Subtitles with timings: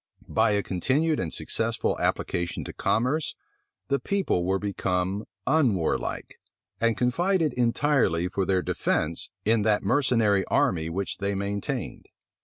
[0.29, 3.35] By a continued and successful application to commerce,
[3.87, 6.39] the people were become unwarlike,
[6.79, 12.07] and confided entirely for their defence in that mercenary army which they maintained.